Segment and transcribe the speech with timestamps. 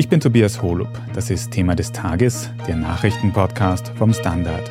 [0.00, 0.88] Ich bin Tobias Holub.
[1.12, 4.70] Das ist Thema des Tages, der Nachrichtenpodcast vom Standard.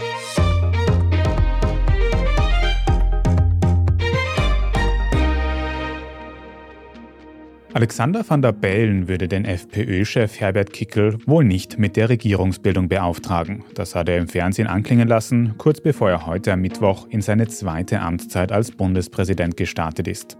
[7.74, 13.65] Alexander van der Bellen würde den FPÖ-Chef Herbert Kickel wohl nicht mit der Regierungsbildung beauftragen.
[13.76, 17.50] Das hat er im Fernsehen anklingen lassen, kurz bevor er heute am Mittwoch in seine
[17.50, 20.38] zweite Amtszeit als Bundespräsident gestartet ist.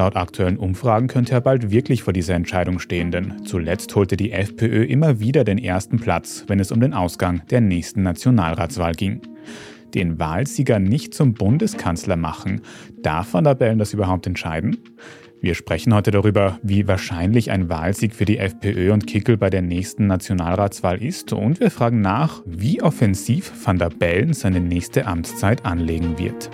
[0.00, 4.32] Laut aktuellen Umfragen könnte er bald wirklich vor dieser Entscheidung stehen, denn zuletzt holte die
[4.32, 9.20] FPÖ immer wieder den ersten Platz, wenn es um den Ausgang der nächsten Nationalratswahl ging.
[9.92, 12.62] Den Wahlsieger nicht zum Bundeskanzler machen,
[13.02, 14.78] darf Van der Bellen das überhaupt entscheiden?
[15.42, 19.60] Wir sprechen heute darüber, wie wahrscheinlich ein Wahlsieg für die FPÖ und Kickel bei der
[19.60, 25.66] nächsten Nationalratswahl ist und wir fragen nach, wie offensiv Van der Bellen seine nächste Amtszeit
[25.66, 26.48] anlegen wird.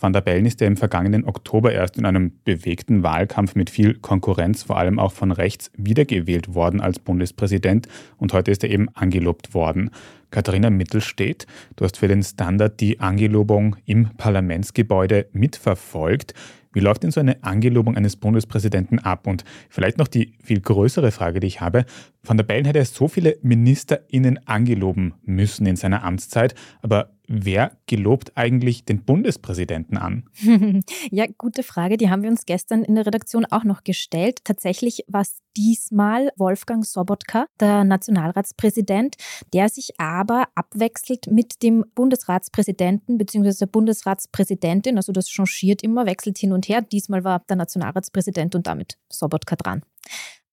[0.00, 3.94] Van der Bellen ist ja im vergangenen Oktober erst in einem bewegten Wahlkampf mit viel
[3.94, 8.88] Konkurrenz, vor allem auch von rechts, wiedergewählt worden als Bundespräsident und heute ist er eben
[8.94, 9.90] angelobt worden.
[10.30, 16.32] Katharina Mittelstedt, du hast für den Standard die Angelobung im Parlamentsgebäude mitverfolgt.
[16.72, 19.26] Wie läuft denn so eine Angelobung eines Bundespräsidenten ab?
[19.26, 21.86] Und vielleicht noch die viel größere Frage, die ich habe.
[22.28, 28.32] Van der Bellen hätte so viele MinisterInnen angeloben müssen in seiner Amtszeit, aber wer gelobt
[28.36, 30.24] eigentlich den Bundespräsidenten an?
[31.10, 31.96] ja, gute Frage.
[31.96, 34.40] Die haben wir uns gestern in der Redaktion auch noch gestellt.
[34.44, 39.16] Tatsächlich war es diesmal Wolfgang Sobotka, der Nationalratspräsident,
[39.52, 43.52] der sich aber abwechselt mit dem Bundesratspräsidenten bzw.
[43.60, 44.96] der Bundesratspräsidentin.
[44.96, 46.82] Also das changiert immer, wechselt hin und her.
[46.82, 49.82] Diesmal war der Nationalratspräsident und damit Sobotka dran.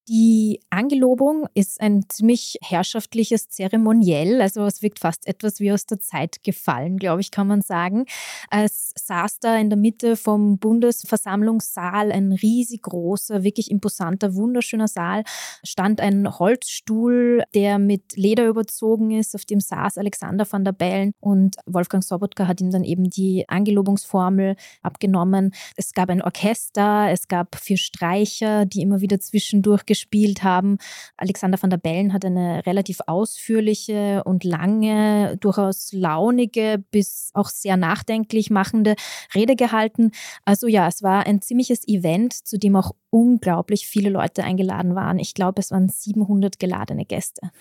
[0.08, 6.00] Die Angelobung ist ein ziemlich herrschaftliches Zeremoniell, also es wirkt fast etwas wie aus der
[6.00, 8.06] Zeit gefallen, glaube ich, kann man sagen.
[8.52, 15.24] Es saß da in der Mitte vom Bundesversammlungssaal ein riesig großer, wirklich imposanter, wunderschöner Saal,
[15.64, 21.14] stand ein Holzstuhl, der mit Leder überzogen ist, auf dem saß Alexander van der Bellen
[21.20, 25.52] und Wolfgang Sobotka hat ihm dann eben die Angelobungsformel abgenommen.
[25.76, 30.78] Es gab ein Orchester, es gab vier Streicher, die immer wieder zwischendurch gespielt haben.
[31.16, 37.78] Alexander van der Bellen hat eine relativ ausführliche und lange, durchaus launige bis auch sehr
[37.78, 38.96] nachdenklich machende
[39.34, 40.12] Rede gehalten.
[40.44, 45.18] Also ja, es war ein ziemliches Event, zu dem auch unglaublich viele Leute eingeladen waren.
[45.20, 47.52] Ich glaube, es waren 700 geladene Gäste.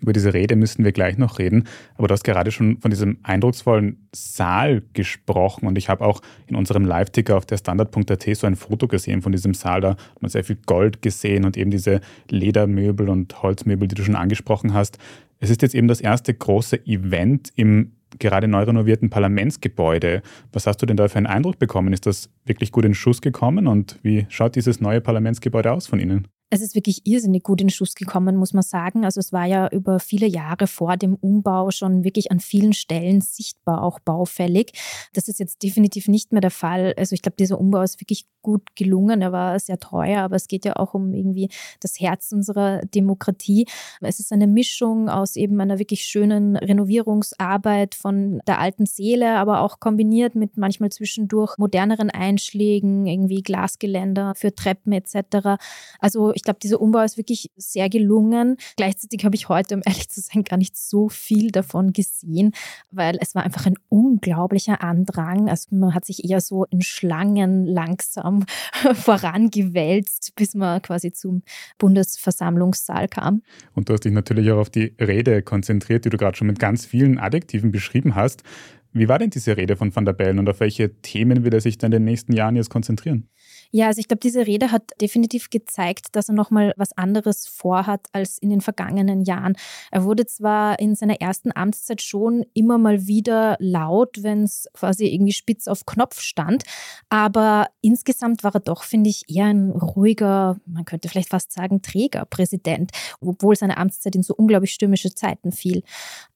[0.00, 1.64] Über diese Rede müssen wir gleich noch reden.
[1.96, 5.66] Aber du hast gerade schon von diesem eindrucksvollen Saal gesprochen.
[5.66, 9.32] Und ich habe auch in unserem Live-Ticker auf der Standard.at so ein Foto gesehen von
[9.32, 9.80] diesem Saal.
[9.80, 14.02] Da hat man sehr viel Gold gesehen und eben diese Ledermöbel und Holzmöbel, die du
[14.02, 14.98] schon angesprochen hast.
[15.38, 20.22] Es ist jetzt eben das erste große Event im gerade neu renovierten Parlamentsgebäude.
[20.52, 21.92] Was hast du denn da für einen Eindruck bekommen?
[21.92, 26.00] Ist das wirklich gut in Schuss gekommen und wie schaut dieses neue Parlamentsgebäude aus von
[26.00, 26.26] Ihnen?
[26.52, 29.04] Es ist wirklich irrsinnig gut in Schuss gekommen, muss man sagen.
[29.04, 33.20] Also es war ja über viele Jahre vor dem Umbau schon wirklich an vielen Stellen
[33.20, 34.72] sichtbar auch baufällig.
[35.12, 36.92] Das ist jetzt definitiv nicht mehr der Fall.
[36.96, 39.22] Also ich glaube, dieser Umbau ist wirklich gut gelungen.
[39.22, 41.50] Er war sehr teuer, aber es geht ja auch um irgendwie
[41.80, 43.66] das Herz unserer Demokratie.
[44.00, 49.60] Es ist eine Mischung aus eben einer wirklich schönen Renovierungsarbeit von der alten Seele, aber
[49.60, 55.60] auch kombiniert mit manchmal zwischendurch moderneren Einschlägen, irgendwie Glasgeländer für Treppen etc.
[56.00, 58.56] Also ich glaube, dieser Umbau ist wirklich sehr gelungen.
[58.76, 62.52] Gleichzeitig habe ich heute, um ehrlich zu sein, gar nicht so viel davon gesehen,
[62.90, 65.50] weil es war einfach ein unglaublicher Andrang.
[65.50, 68.46] Also man hat sich eher so in Schlangen langsam
[68.94, 71.42] vorangewälzt, bis man quasi zum
[71.76, 73.42] Bundesversammlungssaal kam.
[73.74, 76.58] Und du hast dich natürlich auch auf die Rede konzentriert, die du gerade schon mit
[76.58, 78.44] ganz vielen Adjektiven beschrieben hast.
[78.92, 81.60] Wie war denn diese Rede von Van der Bellen und auf welche Themen wird er
[81.60, 83.28] sich dann in den nächsten Jahren jetzt konzentrieren?
[83.72, 88.08] Ja, also ich glaube, diese Rede hat definitiv gezeigt, dass er nochmal was anderes vorhat
[88.12, 89.54] als in den vergangenen Jahren.
[89.92, 95.06] Er wurde zwar in seiner ersten Amtszeit schon immer mal wieder laut, wenn es quasi
[95.06, 96.64] irgendwie spitz auf Knopf stand,
[97.10, 101.80] aber insgesamt war er doch, finde ich, eher ein ruhiger, man könnte vielleicht fast sagen,
[101.80, 105.84] träger Präsident, obwohl seine Amtszeit in so unglaublich stürmische Zeiten fiel.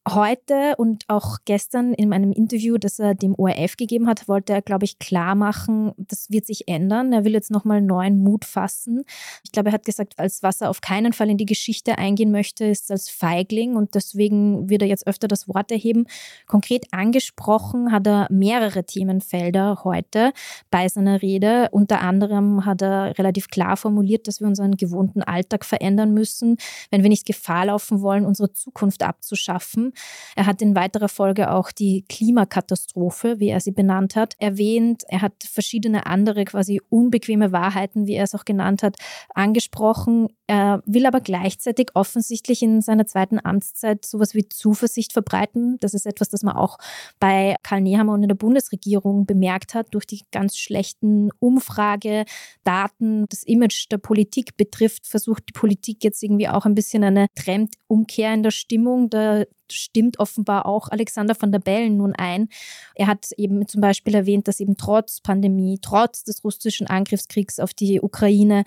[0.06, 4.61] Heute und auch gestern in einem Interview, das er dem ORF gegeben hat, wollte er,
[4.61, 7.11] glaube ich, klar machen, das wird sich ändern.
[7.15, 9.05] Er will jetzt nochmal neuen Mut fassen.
[9.45, 12.33] Ich glaube, er hat gesagt, als was er auf keinen Fall in die Geschichte eingehen
[12.33, 16.05] möchte, ist als Feigling und deswegen wird er jetzt öfter das Wort erheben.
[16.47, 20.35] Konkret angesprochen hat er mehrere Themenfelder heute
[20.71, 21.71] bei seiner Rede.
[21.71, 26.59] Unter anderem hat er relativ klar formuliert, dass wir unseren gewohnten Alltag verändern müssen,
[26.91, 29.94] wenn wir nicht Gefahr laufen wollen, unsere Zukunft abzuschaffen.
[30.37, 35.02] Er hat in weiterer Folge auch die Klimakatastrophe, wie er sie benannt hat, erwähnt.
[35.08, 38.96] Er hat verschiedene andere quasi unbequeme Wahrheiten, wie er es auch genannt hat,
[39.35, 40.29] angesprochen.
[40.46, 45.79] Er will aber gleichzeitig offensichtlich in seiner zweiten Amtszeit sowas wie Zuversicht verbreiten.
[45.81, 46.76] Das ist etwas, das man auch
[47.19, 53.26] bei Karl Nehammer und in der Bundesregierung bemerkt hat, durch die ganz schlechten Umfragedaten.
[53.31, 58.35] Das Image der Politik betrifft, versucht die Politik jetzt irgendwie auch ein bisschen eine Trendumkehr
[58.35, 59.08] in der Stimmung.
[59.08, 62.49] Da stimmt offenbar auch Alexander van der Bellen nun ein.
[62.94, 67.75] Er hat eben zum Beispiel erwähnt, dass eben trotz Pandemie, trotz des russischen Angriffskriegs auf
[67.75, 68.64] die Ukraine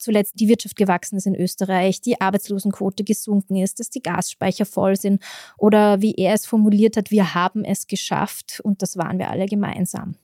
[0.00, 4.96] zuletzt die Wirtschaft gewachsen ist in Österreich, die Arbeitslosenquote gesunken ist, dass die Gasspeicher voll
[4.96, 5.22] sind
[5.58, 9.46] oder wie er es formuliert hat, wir haben es geschafft und das waren wir alle
[9.46, 10.14] gemeinsam.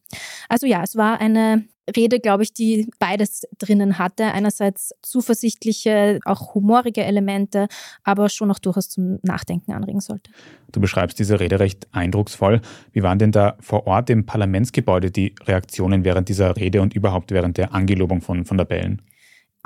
[0.49, 1.65] Also ja, es war eine
[1.95, 4.25] Rede, glaube ich, die beides drinnen hatte.
[4.25, 7.69] Einerseits zuversichtliche, auch humorige Elemente,
[8.03, 10.31] aber schon auch durchaus zum Nachdenken anregen sollte.
[10.73, 12.61] Du beschreibst diese Rede recht eindrucksvoll.
[12.93, 17.31] Wie waren denn da vor Ort im Parlamentsgebäude die Reaktionen während dieser Rede und überhaupt
[17.31, 19.03] während der Angelobung von, von der Bellen?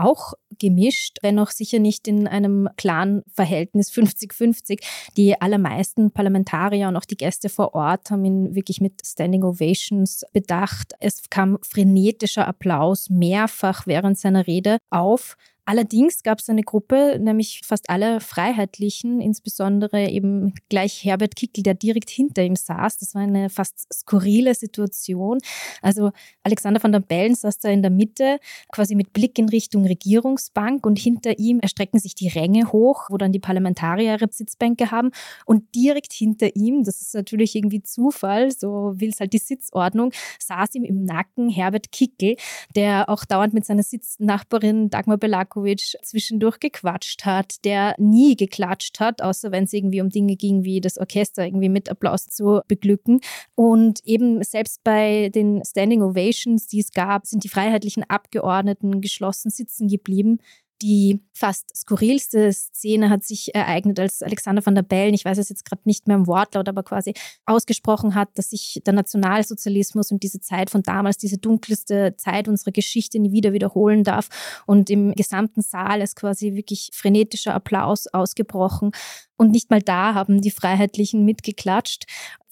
[0.01, 4.83] Auch gemischt, wenn auch sicher nicht in einem klaren Verhältnis 50-50.
[5.17, 10.25] Die allermeisten Parlamentarier und auch die Gäste vor Ort haben ihn wirklich mit Standing Ovations
[10.33, 10.93] bedacht.
[11.01, 15.37] Es kam frenetischer Applaus mehrfach während seiner Rede auf.
[15.71, 21.75] Allerdings gab es eine Gruppe, nämlich fast alle Freiheitlichen, insbesondere eben gleich Herbert Kickel, der
[21.75, 22.99] direkt hinter ihm saß.
[22.99, 25.39] Das war eine fast skurrile Situation.
[25.81, 26.11] Also
[26.43, 28.41] Alexander von der Bellen saß da in der Mitte,
[28.73, 33.17] quasi mit Blick in Richtung Regierungsbank und hinter ihm erstrecken sich die Ränge hoch, wo
[33.17, 35.13] dann die Parlamentarier ihre Sitzbänke haben.
[35.47, 40.11] Und direkt hinter ihm, das ist natürlich irgendwie Zufall, so will es halt die Sitzordnung,
[40.41, 42.35] saß ihm im Nacken Herbert Kickel,
[42.75, 49.01] der auch dauernd mit seiner Sitznachbarin Dagmar Belako Djokovic zwischendurch gequatscht hat, der nie geklatscht
[49.01, 52.61] hat, außer wenn es irgendwie um Dinge ging, wie das Orchester irgendwie mit Applaus zu
[52.67, 53.21] beglücken.
[53.55, 59.51] Und eben selbst bei den Standing Ovations, die es gab, sind die freiheitlichen Abgeordneten geschlossen
[59.51, 60.39] sitzen geblieben.
[60.83, 65.49] Die fast skurrilste Szene hat sich ereignet, als Alexander van der Bellen, ich weiß es
[65.49, 67.13] jetzt gerade nicht mehr im Wortlaut, aber quasi
[67.45, 72.73] ausgesprochen hat, dass sich der Nationalsozialismus und diese Zeit von damals, diese dunkelste Zeit unserer
[72.73, 74.29] Geschichte nie wieder wiederholen darf.
[74.67, 78.93] Und im gesamten Saal ist quasi wirklich frenetischer Applaus ausgebrochen.
[79.37, 82.05] Und nicht mal da haben die Freiheitlichen mitgeklatscht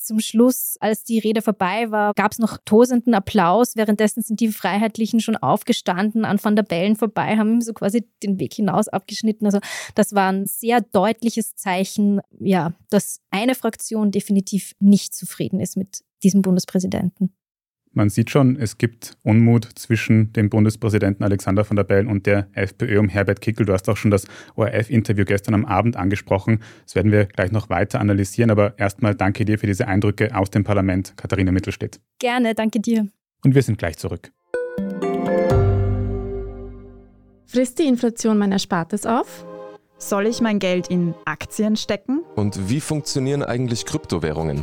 [0.09, 3.77] zum Schluss, als die Rede vorbei war, gab es noch tosenden Applaus.
[3.77, 8.41] Währenddessen sind die Freiheitlichen schon aufgestanden, an Van der Bellen vorbei, haben so quasi den
[8.41, 9.47] Weg hinaus abgeschnitten.
[9.47, 9.61] Also
[9.95, 16.03] das war ein sehr deutliches Zeichen, ja, dass eine Fraktion definitiv nicht zufrieden ist mit
[16.23, 17.33] diesem Bundespräsidenten.
[17.99, 22.47] Man sieht schon, es gibt Unmut zwischen dem Bundespräsidenten Alexander von der Bellen und der
[22.53, 23.67] FPÖ um Herbert Kickel.
[23.67, 24.25] Du hast auch schon das
[24.55, 26.61] ORF-Interview gestern am Abend angesprochen.
[26.85, 28.53] Das werden wir gleich noch weiter analysieren.
[28.53, 31.99] Aber erstmal danke dir für diese Eindrücke aus dem Parlament, Katharina Mittelstedt.
[32.21, 33.09] Gerne, danke dir.
[33.43, 34.31] Und wir sind gleich zurück.
[37.47, 39.45] Frisst die Inflation mein Erspartes auf?
[39.99, 42.21] Soll ich mein Geld in Aktien stecken?
[42.37, 44.63] Und wie funktionieren eigentlich Kryptowährungen?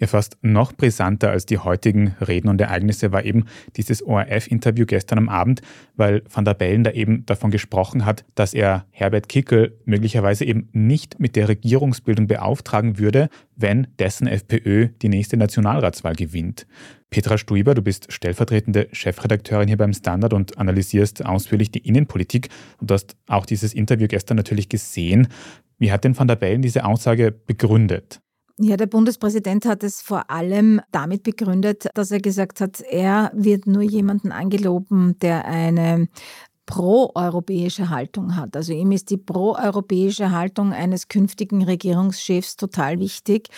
[0.00, 3.44] Ja, fast noch brisanter als die heutigen Reden und Ereignisse war eben
[3.76, 5.62] dieses ORF-Interview gestern am Abend,
[5.94, 10.68] weil Van der Bellen da eben davon gesprochen hat, dass er Herbert Kickel möglicherweise eben
[10.72, 16.66] nicht mit der Regierungsbildung beauftragen würde, wenn dessen FPÖ die nächste Nationalratswahl gewinnt.
[17.10, 22.48] Petra Stuiber, du bist stellvertretende Chefredakteurin hier beim Standard und analysierst ausführlich die Innenpolitik
[22.80, 25.28] und hast auch dieses Interview gestern natürlich gesehen.
[25.78, 28.20] Wie hat denn Van der Bellen diese Aussage begründet?
[28.60, 33.66] Ja, der Bundespräsident hat es vor allem damit begründet, dass er gesagt hat, er wird
[33.66, 36.06] nur jemanden angeloben, der eine
[36.66, 38.56] proeuropäische Haltung hat.
[38.56, 43.48] Also ihm ist die proeuropäische Haltung eines künftigen Regierungschefs total wichtig.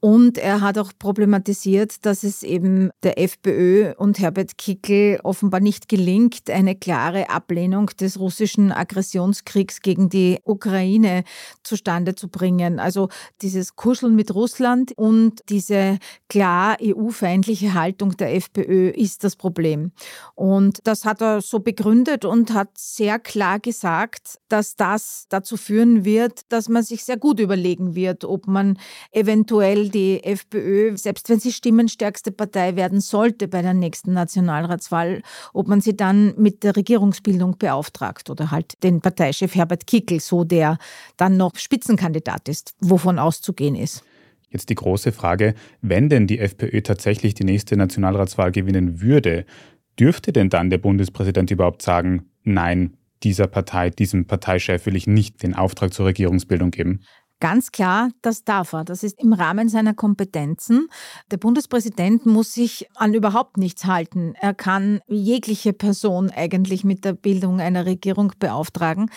[0.00, 5.88] Und er hat auch problematisiert, dass es eben der FPÖ und Herbert Kickel offenbar nicht
[5.88, 11.24] gelingt, eine klare Ablehnung des russischen Aggressionskriegs gegen die Ukraine
[11.62, 12.78] zustande zu bringen.
[12.78, 13.08] Also
[13.40, 19.92] dieses Kuscheln mit Russland und diese klar EU-feindliche Haltung der FPÖ ist das Problem.
[20.34, 26.04] Und das hat er so begründet und hat sehr klar gesagt, dass das dazu führen
[26.04, 28.78] wird, dass man sich sehr gut überlegen wird, ob man
[29.10, 35.68] eventuell die FPÖ, selbst wenn sie stimmenstärkste Partei werden sollte bei der nächsten Nationalratswahl, ob
[35.68, 40.78] man sie dann mit der Regierungsbildung beauftragt oder halt den Parteichef Herbert Kickel, so der
[41.16, 44.04] dann noch Spitzenkandidat ist, wovon auszugehen ist.
[44.50, 49.46] Jetzt die große Frage, wenn denn die FPÖ tatsächlich die nächste Nationalratswahl gewinnen würde,
[49.98, 55.42] dürfte denn dann der Bundespräsident überhaupt sagen, nein, dieser Partei, diesem Parteichef will ich nicht
[55.42, 57.00] den Auftrag zur Regierungsbildung geben?
[57.42, 58.84] Ganz klar, das darf er.
[58.84, 60.86] Das ist im Rahmen seiner Kompetenzen.
[61.32, 64.34] Der Bundespräsident muss sich an überhaupt nichts halten.
[64.40, 69.10] Er kann jegliche Person eigentlich mit der Bildung einer Regierung beauftragen.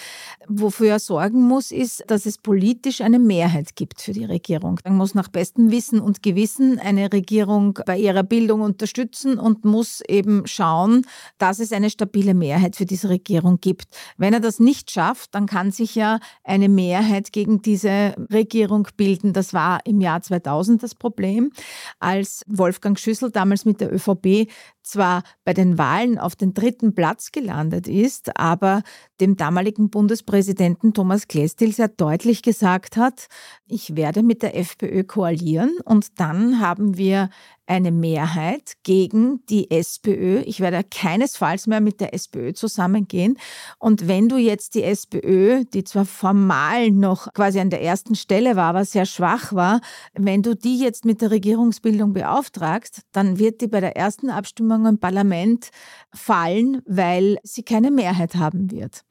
[0.47, 4.79] Wofür er sorgen muss, ist, dass es politisch eine Mehrheit gibt für die Regierung.
[4.83, 10.01] Er muss nach bestem Wissen und Gewissen eine Regierung bei ihrer Bildung unterstützen und muss
[10.01, 11.05] eben schauen,
[11.37, 13.85] dass es eine stabile Mehrheit für diese Regierung gibt.
[14.17, 19.33] Wenn er das nicht schafft, dann kann sich ja eine Mehrheit gegen diese Regierung bilden.
[19.33, 21.51] Das war im Jahr 2000 das Problem,
[21.99, 24.49] als Wolfgang Schüssel damals mit der ÖVP
[24.85, 28.83] zwar bei den Wahlen auf den dritten Platz gelandet ist, aber
[29.19, 33.27] dem damaligen Bundespräsidenten Thomas Klestil sehr deutlich gesagt hat,
[33.67, 37.29] ich werde mit der FPÖ koalieren und dann haben wir
[37.67, 40.41] eine Mehrheit gegen die SPÖ.
[40.45, 43.37] Ich werde keinesfalls mehr mit der SPÖ zusammengehen.
[43.79, 48.55] Und wenn du jetzt die SPÖ, die zwar formal noch quasi an der ersten Stelle
[48.55, 49.81] war, aber sehr schwach war,
[50.13, 54.74] wenn du die jetzt mit der Regierungsbildung beauftragst, dann wird die bei der ersten Abstimmung
[54.83, 55.69] im Parlament
[56.11, 59.03] fallen, weil sie keine Mehrheit haben wird.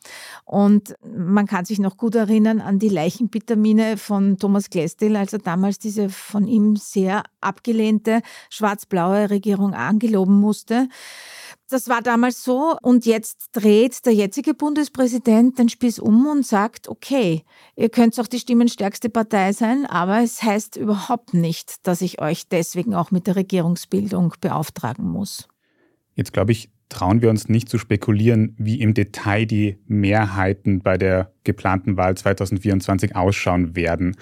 [0.45, 5.39] Und man kann sich noch gut erinnern an die Leichenbitamine von Thomas Glestil, als er
[5.39, 10.89] damals diese von ihm sehr abgelehnte schwarz-blaue Regierung angeloben musste.
[11.71, 16.89] Das war damals so und jetzt dreht der jetzige Bundespräsident den Spieß um und sagt,
[16.89, 17.45] okay,
[17.75, 22.49] ihr könnt auch die stimmenstärkste Partei sein, aber es heißt überhaupt nicht, dass ich euch
[22.49, 25.49] deswegen auch mit der Regierungsbildung beauftragen muss.
[26.15, 30.97] Jetzt glaube ich, trauen wir uns nicht zu spekulieren, wie im Detail die Mehrheiten bei
[30.97, 34.17] der geplanten Wahl 2024 ausschauen werden.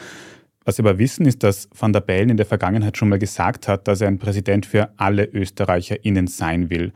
[0.65, 3.67] Was wir aber wissen, ist, dass Van der Bellen in der Vergangenheit schon mal gesagt
[3.69, 6.93] hat, dass er ein Präsident für alle ÖsterreicherInnen sein will.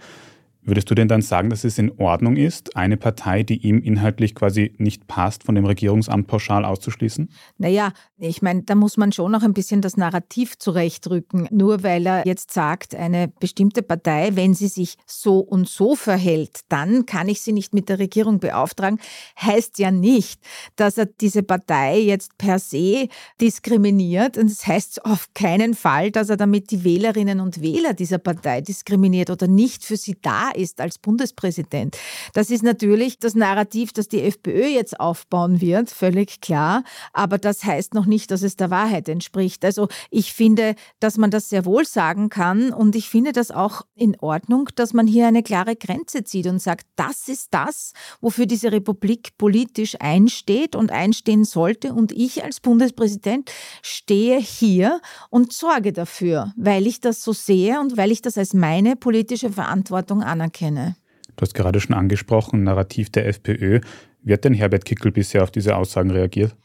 [0.67, 4.35] Würdest du denn dann sagen, dass es in Ordnung ist, eine Partei, die ihm inhaltlich
[4.35, 7.31] quasi nicht passt, von dem Regierungsamt pauschal auszuschließen?
[7.57, 11.47] Naja, ich meine, da muss man schon noch ein bisschen das Narrativ zurechtrücken.
[11.53, 16.63] Nur weil er jetzt sagt, eine bestimmte Partei, wenn sie sich so und so verhält,
[16.69, 18.99] dann kann ich sie nicht mit der Regierung beauftragen,
[19.41, 20.41] heißt ja nicht,
[20.75, 23.09] dass er diese Partei jetzt per se
[23.41, 24.37] diskriminiert.
[24.37, 28.19] Und es das heißt auf keinen Fall, dass er damit die Wählerinnen und Wähler dieser
[28.19, 31.97] Partei diskriminiert oder nicht für sie da ist als Bundespräsident.
[32.33, 36.83] Das ist natürlich das Narrativ, das die FPÖ jetzt aufbauen wird, völlig klar.
[37.13, 39.65] Aber das heißt noch nicht, dass es der Wahrheit entspricht.
[39.65, 43.83] Also ich finde, dass man das sehr wohl sagen kann und ich finde das auch
[43.95, 48.47] in Ordnung, dass man hier eine klare Grenze zieht und sagt, das ist das, wofür
[48.47, 51.93] diese Republik politisch einsteht und einstehen sollte.
[51.93, 53.51] Und ich als Bundespräsident
[53.83, 58.55] stehe hier und sorge dafür, weil ich das so sehe und weil ich das als
[58.55, 60.97] meine politische Verantwortung anerkenne anerkenne.
[61.37, 63.81] Du hast gerade schon angesprochen, Narrativ der FPÖ.
[64.23, 66.57] Wie hat denn Herbert Kickel bisher auf diese Aussagen reagiert?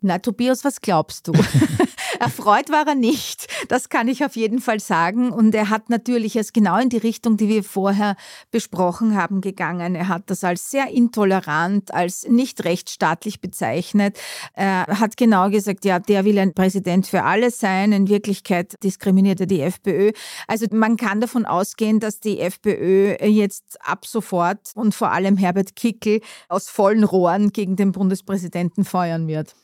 [0.00, 1.32] Na, Tobias, was glaubst du?
[2.18, 5.30] Erfreut war er nicht, das kann ich auf jeden Fall sagen.
[5.30, 8.16] Und er hat natürlich es genau in die Richtung, die wir vorher
[8.50, 9.94] besprochen haben, gegangen.
[9.94, 14.18] Er hat das als sehr intolerant, als nicht rechtsstaatlich bezeichnet.
[14.54, 17.92] Er hat genau gesagt, ja, der will ein Präsident für alle sein.
[17.92, 20.12] In Wirklichkeit diskriminiert er die FPÖ.
[20.46, 25.76] Also man kann davon ausgehen, dass die FPÖ jetzt ab sofort und vor allem Herbert
[25.76, 29.54] Kickel aus vollen Rohren gegen den Bundespräsidenten feuern wird.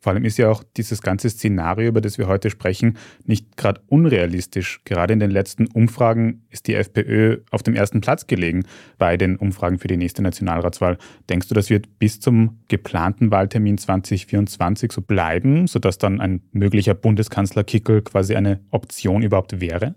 [0.00, 3.80] Vor allem ist ja auch dieses ganze Szenario, über das wir heute sprechen, nicht gerade
[3.88, 4.80] unrealistisch.
[4.84, 8.64] Gerade in den letzten Umfragen ist die FPÖ auf dem ersten Platz gelegen
[8.98, 10.98] bei den Umfragen für die nächste Nationalratswahl.
[11.28, 16.94] Denkst du, das wird bis zum geplanten Wahltermin 2024 so bleiben, sodass dann ein möglicher
[16.94, 19.96] Bundeskanzler Kickel quasi eine Option überhaupt wäre?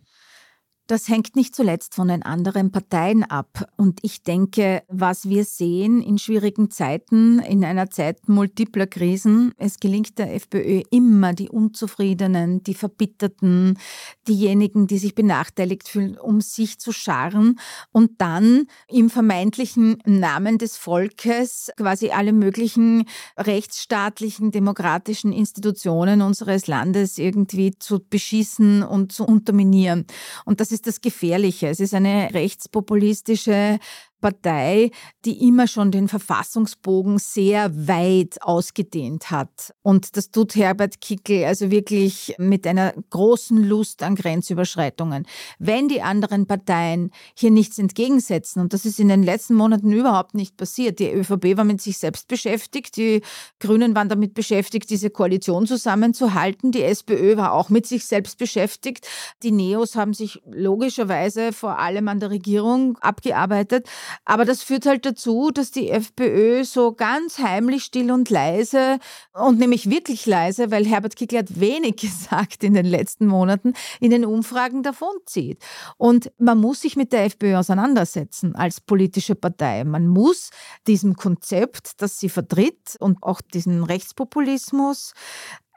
[0.91, 3.65] Das hängt nicht zuletzt von den anderen Parteien ab.
[3.77, 9.79] Und ich denke, was wir sehen in schwierigen Zeiten, in einer Zeit multipler Krisen, es
[9.79, 13.79] gelingt der FPÖ immer, die Unzufriedenen, die Verbitterten,
[14.27, 17.57] diejenigen, die sich benachteiligt fühlen, um sich zu scharren
[17.93, 23.05] und dann im vermeintlichen Namen des Volkes quasi alle möglichen
[23.38, 30.05] rechtsstaatlichen, demokratischen Institutionen unseres Landes irgendwie zu beschießen und zu unterminieren.
[30.43, 31.67] Und das ist ist das Gefährliche.
[31.67, 33.79] Es ist eine rechtspopulistische
[34.22, 34.92] Partei,
[35.25, 39.74] die immer schon den Verfassungsbogen sehr weit ausgedehnt hat.
[39.82, 45.25] Und das tut Herbert Kickel also wirklich mit einer großen Lust an Grenzüberschreitungen.
[45.60, 50.36] Wenn die anderen Parteien hier nichts entgegensetzen, und das ist in den letzten Monaten überhaupt
[50.36, 53.22] nicht passiert, die ÖVP war mit sich selbst beschäftigt, die
[53.60, 59.08] Grünen waren damit beschäftigt, diese Koalition zusammenzuhalten, die SPÖ war auch mit sich selbst beschäftigt,
[59.44, 63.88] die Neos haben sich logischerweise vor allem an der Regierung abgearbeitet.
[64.25, 69.00] Aber das führt halt dazu, dass die FPÖ so ganz heimlich, still und leise
[69.34, 74.12] und nämlich wirklich leise, weil Herbert Kickl hat wenig gesagt in den letzten Monaten, in
[74.12, 75.63] den Umfragen davonzieht.
[75.98, 79.84] Und man muss sich mit der FPÖ auseinandersetzen als politische Partei.
[79.84, 80.50] Man muss
[80.88, 85.13] diesem Konzept, das sie vertritt und auch diesen Rechtspopulismus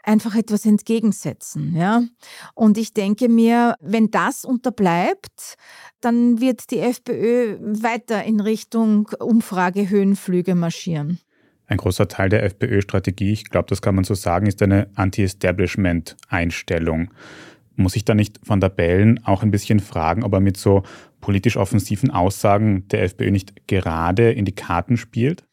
[0.04, 1.74] einfach etwas entgegensetzen.
[1.74, 2.02] Ja?
[2.54, 5.54] Und ich denke mir, wenn das unterbleibt,
[6.00, 11.18] dann wird die FPÖ weiter in Richtung Umfragehöhenflüge marschieren.
[11.66, 17.10] Ein großer Teil der FPÖ-Strategie, ich glaube, das kann man so sagen, ist eine Anti-Establishment-Einstellung.
[17.76, 20.82] Muss ich da nicht von der Bellen auch ein bisschen fragen, ob er mit so
[21.20, 25.44] politisch offensiven Aussagen der FPÖ nicht gerade in die Karten spielt?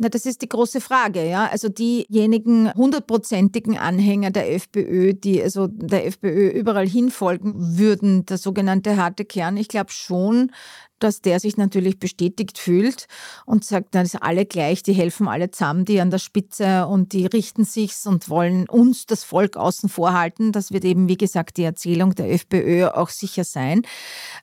[0.00, 1.48] Na, das ist die große Frage, ja.
[1.50, 8.96] Also diejenigen hundertprozentigen Anhänger der FPÖ, die also der FPÖ überall hinfolgen würden, der sogenannte
[8.96, 10.52] harte Kern, ich glaube schon,
[10.98, 13.06] dass der sich natürlich bestätigt fühlt
[13.46, 17.12] und sagt, dann ist alle gleich, die helfen alle zusammen, die an der Spitze und
[17.12, 20.52] die richten sich's und wollen uns, das Volk, außen vorhalten.
[20.52, 23.82] Das wird eben, wie gesagt, die Erzählung der FPÖ auch sicher sein.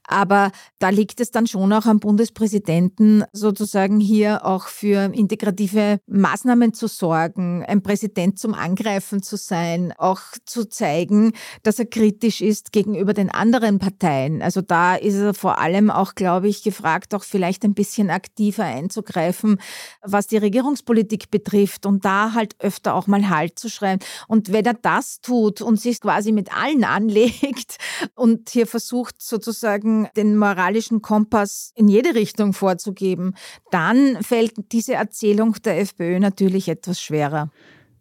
[0.07, 6.73] Aber da liegt es dann schon auch am Bundespräsidenten, sozusagen hier auch für integrative Maßnahmen
[6.73, 11.33] zu sorgen, ein Präsident zum Angreifen zu sein, auch zu zeigen,
[11.63, 14.41] dass er kritisch ist gegenüber den anderen Parteien.
[14.41, 18.11] Also da ist er vor allem auch, glaube habe ich gefragt, auch vielleicht ein bisschen
[18.11, 19.57] aktiver einzugreifen,
[20.03, 24.03] was die Regierungspolitik betrifft und da halt öfter auch mal Halt zu schreiben.
[24.27, 27.77] Und wenn er das tut und sich quasi mit allen anlegt
[28.15, 33.33] und hier versucht sozusagen den moralischen Kompass in jede Richtung vorzugeben,
[33.71, 37.49] dann fällt diese Erzählung der FPÖ natürlich etwas schwerer.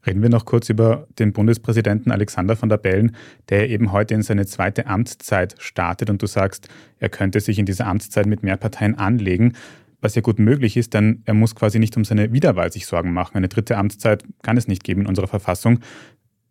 [0.06, 3.16] Reden wir noch kurz über den Bundespräsidenten Alexander van der Bellen,
[3.48, 7.66] der eben heute in seine zweite Amtszeit startet und du sagst, er könnte sich in
[7.66, 9.54] dieser Amtszeit mit mehr Parteien anlegen,
[10.00, 13.12] was ja gut möglich ist, denn er muss quasi nicht um seine Wiederwahl sich Sorgen
[13.12, 13.36] machen.
[13.36, 15.80] Eine dritte Amtszeit kann es nicht geben in unserer Verfassung.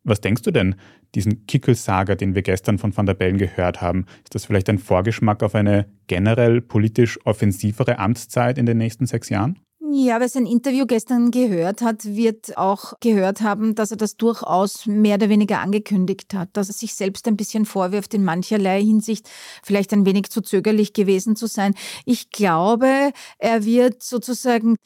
[0.03, 0.75] Was denkst du denn,
[1.15, 4.79] diesen Kickel-Saga, den wir gestern von Van der Bellen gehört haben, ist das vielleicht ein
[4.79, 9.59] Vorgeschmack auf eine generell politisch offensivere Amtszeit in den nächsten sechs Jahren?
[9.95, 14.87] Ja, wer sein Interview gestern gehört hat, wird auch gehört haben, dass er das durchaus
[14.87, 19.29] mehr oder weniger angekündigt hat, dass er sich selbst ein bisschen vorwirft, in mancherlei Hinsicht
[19.61, 21.75] vielleicht ein wenig zu zögerlich gewesen zu sein.
[22.05, 24.77] Ich glaube, er wird sozusagen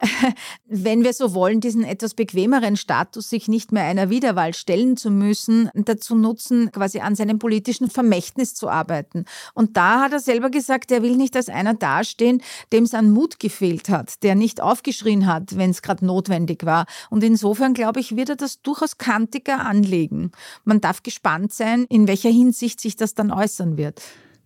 [0.66, 5.10] wenn wir so wollen, diesen etwas bequemeren Status, sich nicht mehr einer Wiederwahl stellen zu
[5.10, 9.24] müssen, dazu nutzen, quasi an seinem politischen Vermächtnis zu arbeiten.
[9.54, 13.10] Und da hat er selber gesagt, er will nicht als einer dastehen, dem es an
[13.10, 16.86] Mut gefehlt hat, der nicht aufgeschrien hat, wenn es gerade notwendig war.
[17.10, 20.32] Und insofern, glaube ich, wird er das durchaus kantiger anlegen.
[20.64, 24.00] Man darf gespannt sein, in welcher Hinsicht sich das dann äußern wird.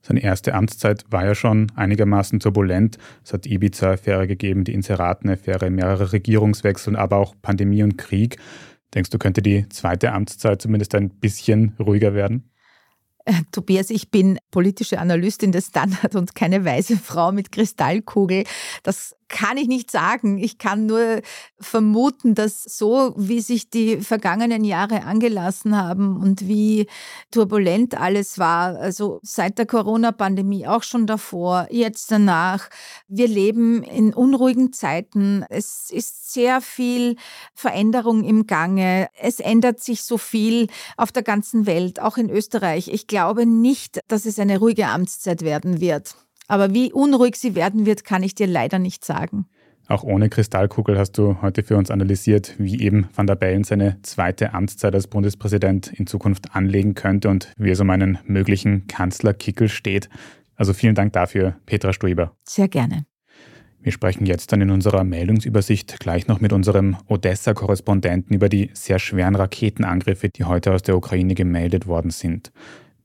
[0.07, 2.99] Seine erste Amtszeit war ja schon einigermaßen turbulent.
[3.25, 8.37] Es hat Ibiza-Affäre gegeben, die Inseraten-Affäre, mehrere Regierungswechsel, aber auch Pandemie und Krieg.
[8.95, 12.51] Denkst du, könnte die zweite Amtszeit zumindest ein bisschen ruhiger werden?
[13.25, 18.45] Äh, Tobias, ich bin politische Analystin des Standard und keine weise Frau mit Kristallkugel.
[18.83, 20.39] Das kann ich nicht sagen.
[20.39, 21.21] Ich kann nur
[21.61, 26.87] vermuten, dass so, wie sich die vergangenen Jahre angelassen haben und wie
[27.31, 32.69] turbulent alles war, also seit der Corona-Pandemie, auch schon davor, jetzt danach,
[33.09, 35.45] wir leben in unruhigen Zeiten.
[35.49, 37.17] Es ist sehr viel
[37.55, 39.09] Veränderung im Gange.
[39.21, 42.89] Es ändert sich so viel auf der ganzen Welt, auch in Österreich.
[42.89, 46.15] Ich glaube nicht, dass es eine ruhige Amtszeit werden wird.
[46.49, 49.47] Aber wie unruhig sie werden wird, kann ich dir leider nicht sagen.
[49.87, 53.99] Auch ohne Kristallkugel hast du heute für uns analysiert, wie eben Van der Bellen seine
[54.03, 59.69] zweite Amtszeit als Bundespräsident in Zukunft anlegen könnte und wie es um einen möglichen Kanzlerkickel
[59.69, 60.09] steht.
[60.57, 62.35] Also vielen Dank dafür, Petra Stueber.
[62.49, 63.05] Sehr gerne.
[63.83, 68.99] Wir sprechen jetzt dann in unserer Meldungsübersicht gleich noch mit unserem Odessa-Korrespondenten über die sehr
[68.99, 72.51] schweren Raketenangriffe, die heute aus der Ukraine gemeldet worden sind.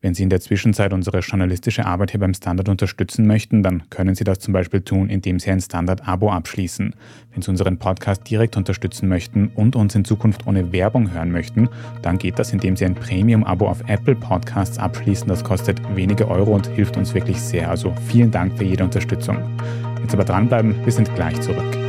[0.01, 4.15] Wenn Sie in der Zwischenzeit unsere journalistische Arbeit hier beim Standard unterstützen möchten, dann können
[4.15, 6.95] Sie das zum Beispiel tun, indem Sie ein Standard-Abo abschließen.
[7.33, 11.67] Wenn Sie unseren Podcast direkt unterstützen möchten und uns in Zukunft ohne Werbung hören möchten,
[12.01, 15.27] dann geht das, indem Sie ein Premium-Abo auf Apple Podcasts abschließen.
[15.27, 17.69] Das kostet wenige Euro und hilft uns wirklich sehr.
[17.69, 19.37] Also vielen Dank für jede Unterstützung.
[20.01, 21.88] Jetzt aber dranbleiben, wir sind gleich zurück.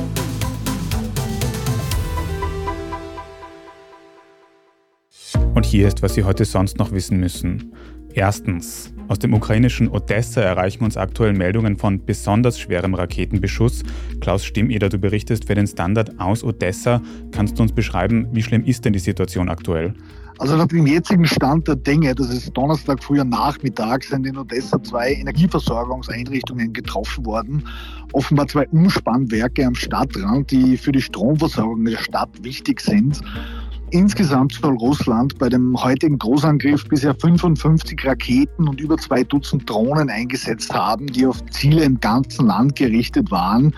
[5.71, 7.71] Hier ist, was Sie heute sonst noch wissen müssen.
[8.13, 8.93] Erstens.
[9.07, 13.83] Aus dem ukrainischen Odessa erreichen uns aktuell Meldungen von besonders schwerem Raketenbeschuss.
[14.19, 17.01] Klaus Stimmeder, du berichtest für den Standard aus Odessa.
[17.31, 19.93] Kannst du uns beschreiben, wie schlimm ist denn die Situation aktuell?
[20.39, 24.81] Also nach dem jetzigen Stand der Dinge, das ist Donnerstag früher Nachmittag, sind in Odessa
[24.81, 27.63] zwei Energieversorgungseinrichtungen getroffen worden.
[28.11, 33.21] Offenbar zwei Umspannwerke am Stadtrand, die für die Stromversorgung der Stadt wichtig sind.
[33.91, 40.09] Insgesamt soll Russland bei dem heutigen Großangriff bisher 55 Raketen und über zwei Dutzend Drohnen
[40.09, 43.75] eingesetzt haben, die auf Ziele im ganzen Land gerichtet waren.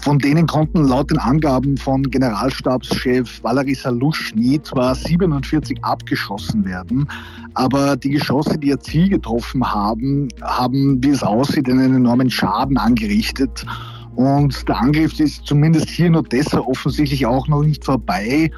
[0.00, 7.06] Von denen konnten laut den Angaben von Generalstabschef Valery Salushny zwar 47 abgeschossen werden,
[7.52, 12.78] aber die Geschosse, die ihr Ziel getroffen haben, haben, wie es aussieht, einen enormen Schaden
[12.78, 13.66] angerichtet.
[14.16, 18.50] Und der Angriff ist zumindest hier in Odessa offensichtlich auch noch nicht vorbei.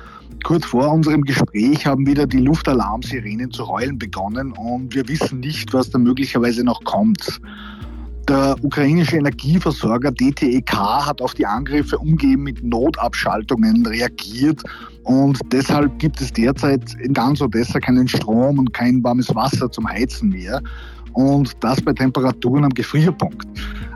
[0.46, 5.74] Kurz vor unserem Gespräch haben wieder die Luftalarmsirenen zu heulen begonnen und wir wissen nicht,
[5.74, 7.40] was da möglicherweise noch kommt.
[8.28, 14.62] Der ukrainische Energieversorger DTEK hat auf die Angriffe umgehend mit Notabschaltungen reagiert
[15.02, 19.88] und deshalb gibt es derzeit in ganz Odessa keinen Strom und kein warmes Wasser zum
[19.88, 20.62] Heizen mehr
[21.16, 23.46] und das bei Temperaturen am Gefrierpunkt.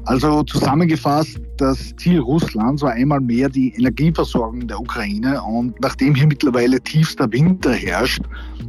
[0.07, 6.27] Also zusammengefasst, das Ziel Russlands war einmal mehr die Energieversorgung der Ukraine und nachdem hier
[6.27, 8.23] mittlerweile tiefster Winter herrscht,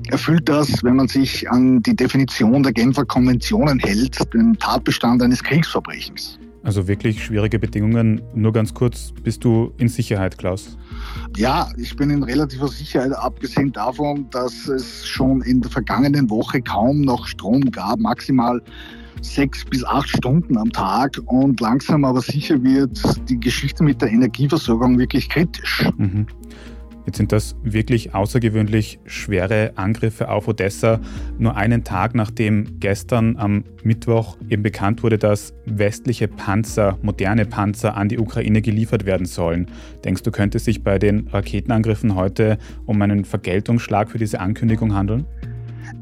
[0.09, 5.41] erfüllt das, wenn man sich an die Definition der Genfer Konventionen hält, den Tatbestand eines
[5.41, 6.37] Kriegsverbrechens.
[6.63, 8.21] Also wirklich schwierige Bedingungen.
[8.35, 10.77] Nur ganz kurz, bist du in Sicherheit, Klaus?
[11.37, 16.61] Ja, ich bin in relativer Sicherheit, abgesehen davon, dass es schon in der vergangenen Woche
[16.61, 18.61] kaum noch Strom gab, maximal
[19.21, 24.11] sechs bis acht Stunden am Tag und langsam aber sicher wird die Geschichte mit der
[24.11, 25.85] Energieversorgung wirklich kritisch.
[25.97, 26.25] Mhm.
[27.05, 30.99] Jetzt sind das wirklich außergewöhnlich schwere Angriffe auf Odessa,
[31.39, 37.97] nur einen Tag nachdem gestern am Mittwoch eben bekannt wurde, dass westliche Panzer, moderne Panzer
[37.97, 39.67] an die Ukraine geliefert werden sollen.
[40.05, 44.93] Denkst du, könnte es sich bei den Raketenangriffen heute um einen Vergeltungsschlag für diese Ankündigung
[44.93, 45.25] handeln?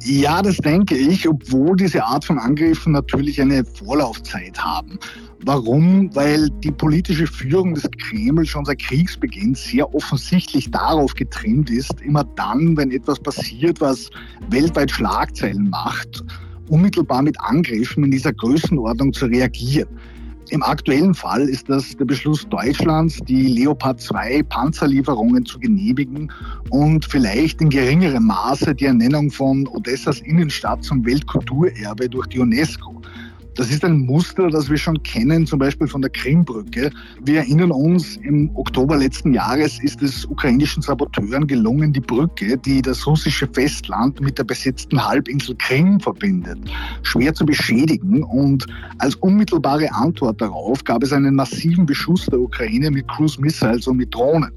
[0.03, 4.99] Ja, das denke ich, obwohl diese Art von Angriffen natürlich eine Vorlaufzeit haben.
[5.45, 6.13] Warum?
[6.13, 12.25] Weil die politische Führung des Kreml schon seit Kriegsbeginn sehr offensichtlich darauf getrimmt ist, immer
[12.35, 14.09] dann, wenn etwas passiert, was
[14.49, 16.23] weltweit Schlagzeilen macht,
[16.67, 19.87] unmittelbar mit Angriffen in dieser Größenordnung zu reagieren.
[20.51, 26.31] Im aktuellen Fall ist das der Beschluss Deutschlands, die Leopard 2 Panzerlieferungen zu genehmigen
[26.71, 32.99] und vielleicht in geringerem Maße die Ernennung von Odessas Innenstadt zum Weltkulturerbe durch die UNESCO.
[33.59, 36.89] Das ist ein Muster, das wir schon kennen, zum Beispiel von der Krimbrücke.
[37.25, 42.81] Wir erinnern uns, im Oktober letzten Jahres ist es ukrainischen Saboteuren gelungen, die Brücke, die
[42.81, 46.57] das russische Festland mit der besetzten Halbinsel Krim verbindet,
[47.03, 48.23] schwer zu beschädigen.
[48.23, 48.65] Und
[48.99, 53.97] als unmittelbare Antwort darauf gab es einen massiven Beschuss der Ukraine mit Cruise Missiles und
[53.97, 54.53] mit Drohnen.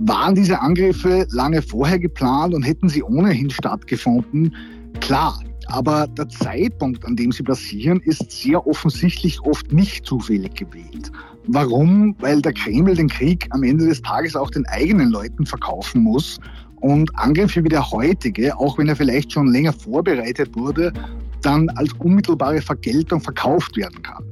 [0.00, 4.54] Waren diese Angriffe lange vorher geplant und hätten sie ohnehin stattgefunden?
[5.00, 11.10] Klar, aber der Zeitpunkt, an dem sie passieren, ist sehr offensichtlich oft nicht zufällig gewählt.
[11.48, 12.16] Warum?
[12.18, 16.38] Weil der Kreml den Krieg am Ende des Tages auch den eigenen Leuten verkaufen muss
[16.80, 20.92] und Angriffe wie der heutige, auch wenn er vielleicht schon länger vorbereitet wurde,
[21.42, 24.24] dann als unmittelbare Vergeltung verkauft werden kann.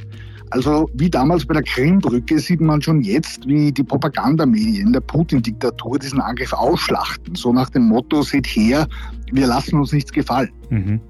[0.51, 5.99] Also wie damals bei der Krimbrücke sieht man schon jetzt, wie die Propagandamedien der Putin-Diktatur
[5.99, 7.35] diesen Angriff ausschlachten.
[7.35, 8.87] So nach dem Motto, seht her,
[9.33, 10.51] wir lassen uns nichts gefallen.
[10.71, 11.01] Mhm.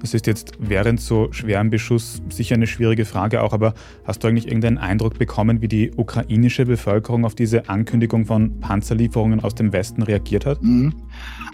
[0.00, 4.28] Das ist jetzt während so schwerem Beschuss sicher eine schwierige Frage auch, aber hast du
[4.28, 9.72] eigentlich irgendeinen Eindruck bekommen, wie die ukrainische Bevölkerung auf diese Ankündigung von Panzerlieferungen aus dem
[9.72, 10.62] Westen reagiert hat?
[10.62, 10.92] Mhm.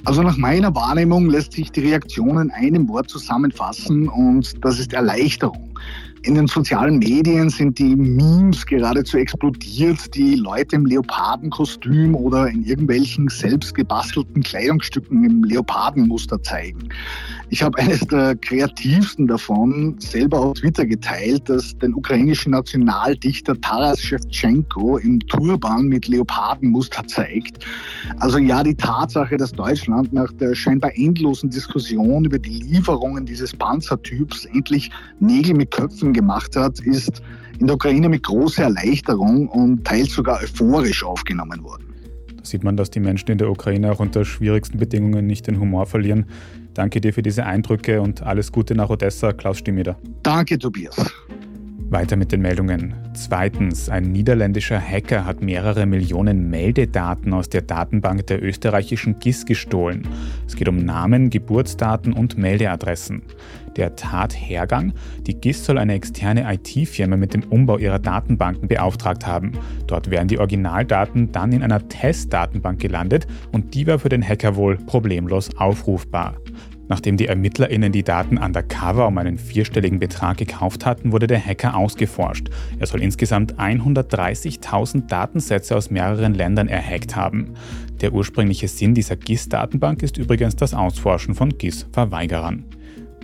[0.05, 4.93] Also nach meiner Wahrnehmung lässt sich die Reaktion in einem Wort zusammenfassen und das ist
[4.93, 5.79] Erleichterung.
[6.25, 12.63] In den sozialen Medien sind die Memes geradezu explodiert, die Leute im Leopardenkostüm oder in
[12.63, 16.89] irgendwelchen selbst gebastelten Kleidungsstücken im Leopardenmuster zeigen.
[17.51, 24.01] Ich habe eines der kreativsten davon selber auf Twitter geteilt, das den ukrainischen Nationaldichter Taras
[24.01, 27.67] Shevchenko im Turban mit Leopardenmuster zeigt.
[28.21, 33.55] Also ja, die Tatsache, dass Deutschland nach der scheinbar endlosen Diskussion über die Lieferungen dieses
[33.55, 37.23] Panzertyps endlich Nägel mit Köpfen gemacht hat, ist
[37.59, 41.85] in der Ukraine mit großer Erleichterung und teils sogar euphorisch aufgenommen worden.
[42.37, 45.61] Da sieht man, dass die Menschen in der Ukraine auch unter schwierigsten Bedingungen nicht den
[45.61, 46.27] Humor verlieren.
[46.75, 49.97] Danke dir für diese Eindrücke und alles Gute nach Odessa, Klaus Stimmeder.
[50.23, 50.97] Danke, Tobias.
[51.93, 52.95] Weiter mit den Meldungen.
[53.13, 60.09] Zweitens, ein niederländischer Hacker hat mehrere Millionen Meldedaten aus der Datenbank der österreichischen GIS gestohlen.
[60.47, 63.23] Es geht um Namen, Geburtsdaten und Meldeadressen.
[63.77, 64.95] Der Tathergang?
[65.27, 69.53] Die GIS soll eine externe IT-Firma mit dem Umbau ihrer Datenbanken beauftragt haben.
[69.87, 74.57] Dort wären die Originaldaten dann in einer Testdatenbank gelandet und die war für den Hacker
[74.57, 76.37] wohl problemlos aufrufbar.
[76.93, 81.75] Nachdem die ErmittlerInnen die Daten undercover um einen vierstelligen Betrag gekauft hatten, wurde der Hacker
[81.75, 82.51] ausgeforscht.
[82.79, 87.55] Er soll insgesamt 130.000 Datensätze aus mehreren Ländern erhackt haben.
[88.03, 92.67] Der ursprüngliche Sinn dieser GIS-Datenbank ist übrigens das Ausforschen von GIS-Verweigerern.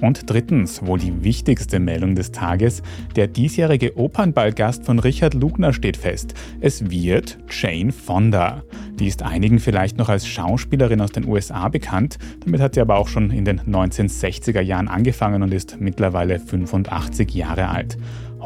[0.00, 2.82] Und drittens, wohl die wichtigste Meldung des Tages,
[3.16, 6.34] der diesjährige Opernballgast von Richard Lugner steht fest.
[6.61, 8.62] Es wird Jane Fonda.
[8.98, 12.96] Die ist einigen vielleicht noch als Schauspielerin aus den USA bekannt, damit hat sie aber
[12.96, 17.96] auch schon in den 1960er Jahren angefangen und ist mittlerweile 85 Jahre alt.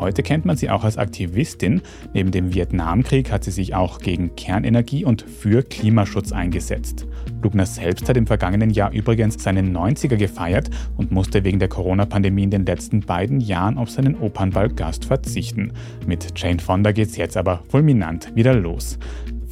[0.02, 1.80] Heute kennt man sie auch als Aktivistin.
[2.12, 7.06] Neben dem Vietnamkrieg hat sie sich auch gegen Kernenergie und für Klimaschutz eingesetzt.
[7.40, 12.42] Lugner selbst hat im vergangenen Jahr übrigens seinen 90er gefeiert und musste wegen der Corona-Pandemie
[12.42, 15.72] in den letzten beiden Jahren auf seinen Opernball-Gast verzichten.
[16.04, 18.98] Mit Jane Fonda geht's jetzt aber fulminant wieder los.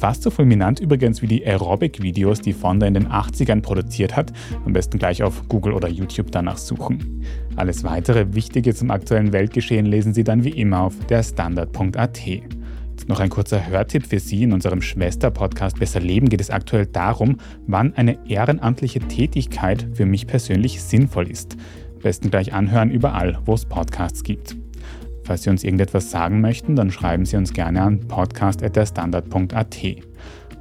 [0.01, 4.33] Fast so fulminant übrigens wie die Aerobic-Videos, die Fonda in den 80ern produziert hat.
[4.65, 7.23] Am besten gleich auf Google oder YouTube danach suchen.
[7.55, 12.19] Alles weitere Wichtige zum aktuellen Weltgeschehen lesen Sie dann wie immer auf derstandard.at.
[12.25, 14.41] Jetzt noch ein kurzer Hörtipp für Sie.
[14.41, 17.37] In unserem Schwester-Podcast Besser Leben geht es aktuell darum,
[17.67, 21.57] wann eine ehrenamtliche Tätigkeit für mich persönlich sinnvoll ist.
[21.93, 24.55] Am besten gleich anhören überall, wo es Podcasts gibt.
[25.23, 29.77] Falls Sie uns irgendetwas sagen möchten, dann schreiben Sie uns gerne an podcast.derstandard.at.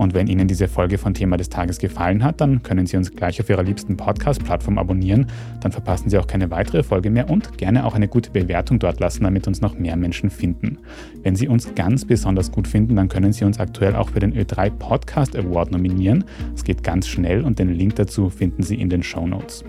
[0.01, 3.11] Und wenn Ihnen diese Folge von Thema des Tages gefallen hat, dann können Sie uns
[3.11, 5.27] gleich auf Ihrer liebsten Podcast-Plattform abonnieren.
[5.61, 8.99] Dann verpassen Sie auch keine weitere Folge mehr und gerne auch eine gute Bewertung dort
[8.99, 10.79] lassen, damit uns noch mehr Menschen finden.
[11.23, 14.33] Wenn Sie uns ganz besonders gut finden, dann können Sie uns aktuell auch für den
[14.33, 16.25] Ö3 Podcast Award nominieren.
[16.55, 19.65] Es geht ganz schnell und den Link dazu finden Sie in den Show Notes.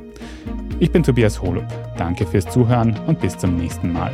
[0.79, 1.65] Ich bin Tobias Holub.
[1.97, 4.13] Danke fürs Zuhören und bis zum nächsten Mal.